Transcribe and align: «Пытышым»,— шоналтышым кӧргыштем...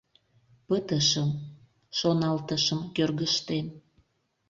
«Пытышым»,— 0.67 1.29
шоналтышым 1.97 2.79
кӧргыштем... 2.95 3.65